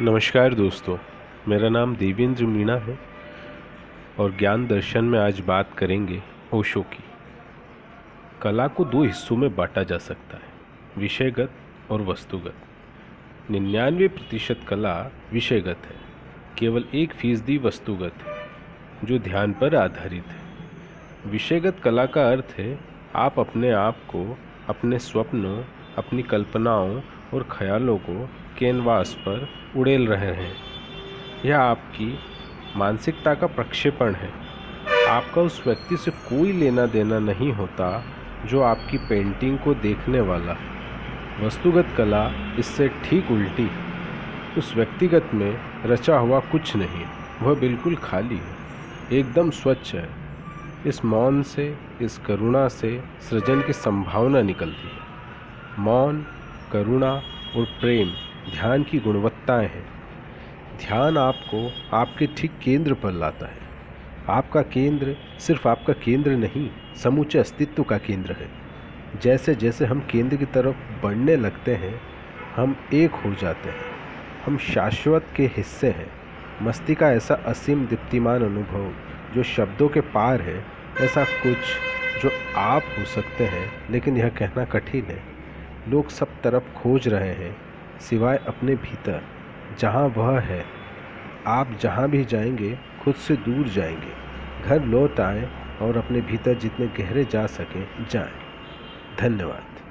[0.00, 0.98] नमस्कार दोस्तों,
[1.48, 2.98] मेरा नाम देवेंद्र मीणा है
[4.18, 7.04] और ज्ञान दर्शन में आज बात करेंगे ओशो की।
[8.42, 10.42] कला को दो हिस्सों में बांटा जा सकता है,
[10.98, 11.50] विषयगत
[11.90, 12.54] और वस्तुगत।
[13.50, 15.96] निन्यानवे प्रतिशत कला विषयगत है,
[16.58, 18.46] केवल एक फ़ीसदी वस्तुगत है,
[19.04, 22.78] जो ध्यान पर आधारित है। विषयगत कला का अर्थ है,
[23.14, 24.38] आप अपने आप को,
[24.68, 25.64] अपने स्वप्नों,
[25.98, 27.00] अपनी कल्पनाओं
[27.34, 30.52] और ख्यालों को कैनवास पर उड़ेल रहे हैं।
[31.44, 32.18] यह आपकी
[32.76, 34.30] मानसिकता का प्रक्षेपण है।
[35.08, 38.04] आपका उस व्यक्ति से कोई लेना देना नहीं होता
[38.46, 40.56] जो आपकी पेंटिंग को देखने वाला।
[41.40, 43.70] वस्तुगत कला इससे ठीक उल्टी।
[44.58, 47.04] उस व्यक्तिगत में रचा हुआ कुछ नहीं,
[47.42, 48.56] वह बिल्कुल खाली है,
[49.12, 50.08] एकदम स्वच्छ है।
[50.86, 56.26] इस मौन से, इस करुणा से सृजन की संभावना निकलती है। मौन,
[56.72, 57.12] करुणा
[57.56, 58.08] और प्रेम
[58.50, 59.86] ध्यान की गुणवत्ताएँ हैं।
[60.78, 63.58] ध्यान आपको आपके ठीक केंद्र पर लाता है।
[64.28, 66.70] आपका केंद्र सिर्फ़ आपका केंद्र नहीं,
[67.02, 68.48] समूचे अस्तित्व का केंद्र है।
[69.20, 72.00] जैसे जैसे हम केंद्र की तरफ़ बढ़ने लगते हैं,
[72.56, 73.86] हम एक हो जाते हैं।
[74.46, 76.10] हम शाश्वत के हिस्से हैं।
[76.62, 78.92] मस्ती का ऐसा असीम दीप्तिमान अनुभव
[79.34, 80.64] जो शब्दों के पार है,
[81.00, 81.58] ऐसा कुछ
[82.22, 85.22] जो आप हो सकते हैं, लेकिन यह कहना कठिन है।
[85.88, 87.67] लोग सब तरफ़ खोज रहे हैं।
[88.00, 89.26] सिवाय अपने भीतर,
[89.70, 90.64] जहाँ वह है।
[91.46, 94.16] आप जहाँ भी जाएँगे, खुद से दूर जाएँगे।
[94.58, 95.48] घर लौट आएँ
[95.80, 98.40] और अपने भीतर जितने गहरे जा सकें, जाएँ।
[99.12, 99.87] धन्यवाद।